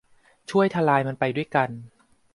[0.49, 1.69] ช่วยทลายมันไปด้วยกัน